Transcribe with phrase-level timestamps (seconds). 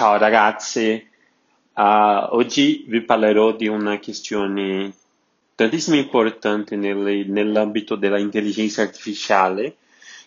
[0.00, 1.08] Ciao ragazzi,
[1.74, 4.94] Uh, oggi vi parlerò di una questione
[5.54, 9.76] tantissimo importante nel- nell'ambito dell'intelligenza artificiale,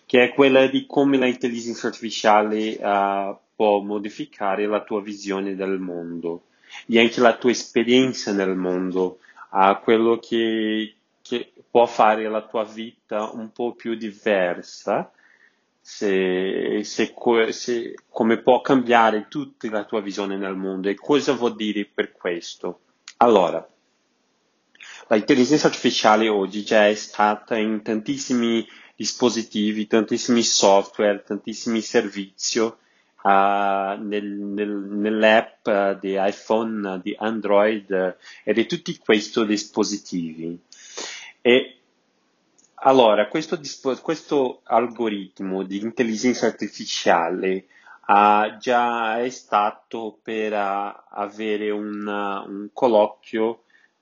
[0.06, 6.44] che è quella di come l'intelligenza artificiale uh, può modificare la tua visione del mondo
[6.86, 9.18] e anche la tua esperienza nel mondo,
[9.50, 15.10] uh, quello che, che può fare la tua vita un po' più diversa
[15.86, 17.14] se, se,
[17.50, 22.12] se, come può cambiare tutta la tua visione nel mondo e cosa vuol dire per
[22.12, 22.80] questo.
[23.18, 23.68] Allora,
[25.08, 28.66] l'intelligenza artificiale oggi già è stata in tantissimi
[28.96, 32.72] dispositivi, tantissimi software, tantissimi servizi uh,
[33.22, 40.58] nel, nel, nell'app uh, di iPhone, di Android uh, e di tutti questi dispositivi.
[41.42, 41.76] E
[42.86, 43.58] allora, questo,
[44.02, 47.64] questo algoritmo di intelligenza artificiale
[48.06, 53.60] uh, già è stato per avere un, uh, un colloquio,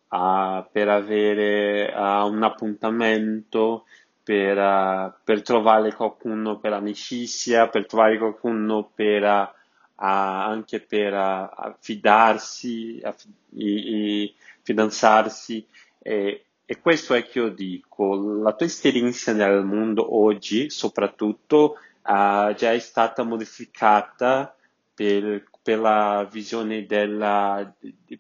[0.08, 3.84] per avere un appuntamento,
[4.22, 9.54] per, per, trovare qualcuno per amicizia, per trovare qualcuno per,
[9.94, 13.14] anche per fidarsi, e,
[13.56, 15.66] e fidanzarsi.
[16.02, 22.54] E, e questo è che io dico, la tua esperienza nel mondo oggi, soprattutto, uh,
[22.54, 24.56] già è stata modificata
[24.94, 27.70] per, per la visione della,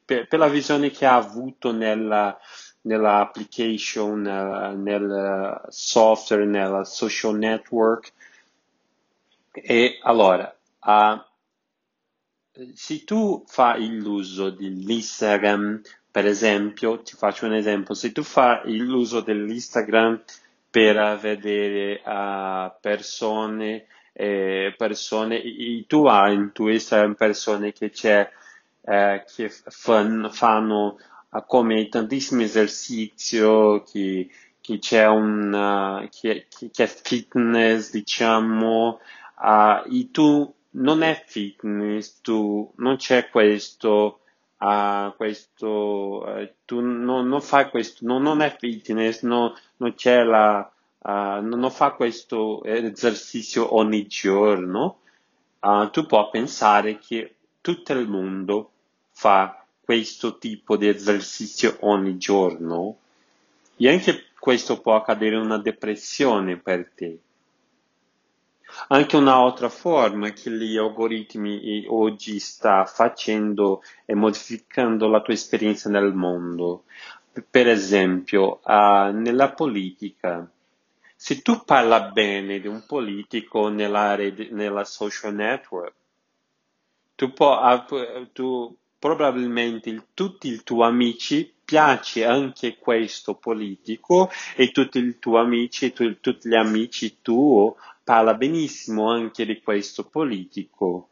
[0.04, 2.38] per, per, la visione che ha avuto nella,
[2.82, 8.12] nell'application, nel, nel software, nel social network.
[9.50, 11.18] E allora, uh,
[12.74, 15.80] se tu fai l'uso dell'Instagram
[16.12, 20.22] per esempio, ti faccio un esempio, se tu fai l'uso dell'Instagram
[20.68, 25.42] per vedere uh, persone, eh, persone,
[25.86, 27.90] tu hai in tuo Instagram persone che,
[28.82, 30.98] eh, che fan, fanno
[31.30, 33.38] uh, come tantissimi esercizi,
[33.90, 34.28] che,
[34.60, 39.00] che c'è un, che, che, è fitness, diciamo,
[39.90, 44.21] e tu non è fitness, tu non c'è questo,
[44.64, 50.22] a questo, eh, tu non, non fai questo, non, non è fitness, no, non c'è
[50.22, 51.10] la, uh,
[51.44, 55.00] non fa questo esercizio ogni giorno,
[55.60, 58.70] uh, tu puoi pensare che tutto il mondo
[59.10, 62.98] fa questo tipo di esercizio ogni giorno
[63.76, 67.18] e anche questo può accadere una depressione per te.
[68.88, 76.12] Anche un'altra forma che gli algoritmi oggi sta facendo è modificando la tua esperienza nel
[76.14, 76.84] mondo.
[77.50, 80.50] Per esempio, nella politica,
[81.14, 85.94] se tu parla bene di un politico nella, nella social network,
[87.14, 87.84] tu, può,
[88.32, 95.40] tu probabilmente il, tutti i tuoi amici piace anche questo politico e tutti i tuoi
[95.40, 97.72] amici, tu, tutti gli amici tuoi
[98.04, 101.08] parla benissimo anche di questo politico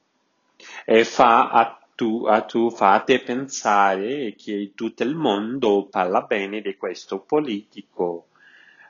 [0.84, 6.60] e fa a tu, a tu fa te pensare che tutto il mondo parla bene
[6.60, 8.26] di questo politico.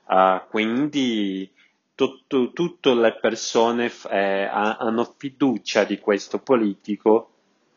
[0.07, 1.51] Uh, quindi
[1.95, 7.31] tutte le persone eh, hanno fiducia di questo politico,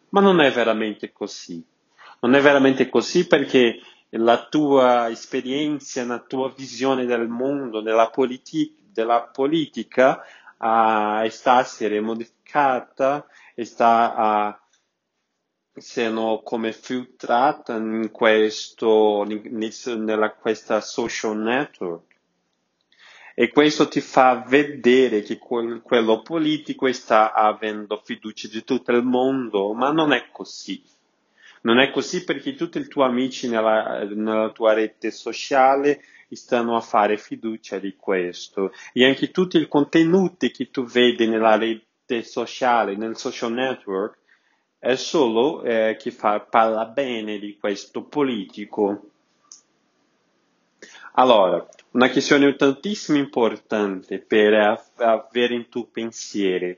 [0.09, 1.63] ma non è veramente così.
[2.22, 3.79] Non è veramente così perché
[4.12, 10.21] la tua esperienza, la tua visione del mondo, della politica, della politica
[10.57, 14.63] uh, sta a essere modificata sta a
[15.73, 19.69] essere come filtrata in questo, in,
[20.03, 22.11] nella, questa social network.
[23.35, 29.03] E questo ti fa vedere che quel, quello politico sta avendo fiducia di tutto il
[29.03, 30.83] mondo, ma non è così.
[31.61, 36.03] Non è così perché tutti i tuoi amici nella, nella tua rete sociale
[36.35, 41.57] stanno a fare fiducia di questo e anche tutti i contenuti che tu vedi nella
[41.57, 44.17] rete sociale, nel social network,
[44.80, 49.12] è solo eh, chi fa, parla bene di questo politico.
[51.13, 56.75] Allora, una questione tantissimo importante per avere in tuo pensiero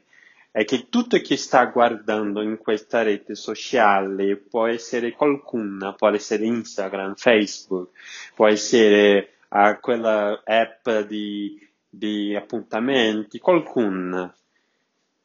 [0.51, 6.45] è che tutto chi sta guardando in questa rete sociale può essere qualcuno, può essere
[6.45, 7.89] Instagram, Facebook,
[8.35, 11.57] può essere a quella app di,
[11.87, 14.33] di appuntamenti, qualcuno.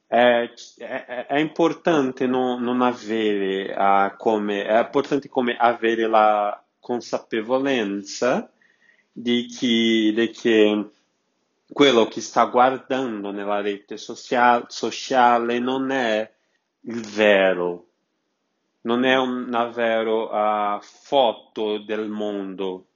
[0.07, 8.51] È, è, è importante non, non avere uh, come, è importante come avere la consapevolezza
[9.11, 10.91] di, chi, di che
[11.73, 16.31] quello che sta guardando nella rete social, sociale non è
[16.83, 17.87] il vero,
[18.83, 22.87] non è una vera uh, foto del mondo,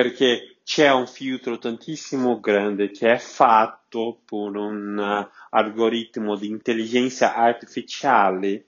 [0.00, 7.34] perché c'è un filtro tantissimo grande che è fatto per un uh, algoritmo di intelligenza
[7.34, 8.64] artificiale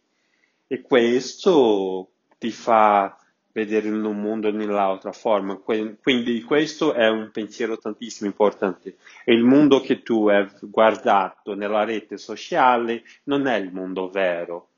[0.66, 3.16] e questo ti fa
[3.52, 5.56] vedere il mondo nell'altra forma.
[5.56, 8.96] Quindi questo è un pensiero tantissimo importante.
[9.24, 14.68] Il mondo che tu hai guardato nella rete sociale non è il mondo vero,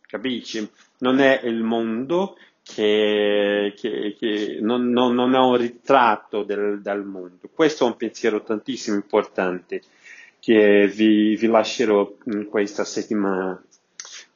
[0.00, 0.66] capisci?
[1.00, 2.38] Non è il mondo
[2.74, 7.48] che, che, che non, non, non, è un ritratto del, del, mondo.
[7.54, 9.82] Questo è un pensiero tantissimo importante
[10.40, 13.62] che vi, vi lascerò in questa settimana.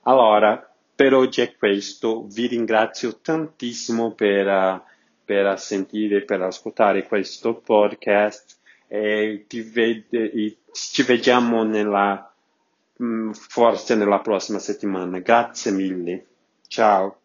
[0.03, 4.83] Allora, per oggi è questo, vi ringrazio tantissimo per,
[5.25, 12.33] per sentire, per ascoltare questo podcast e ved- ci vediamo nella,
[13.03, 15.19] mm, forse nella prossima settimana.
[15.19, 16.27] Grazie mille.
[16.69, 17.20] Ciao.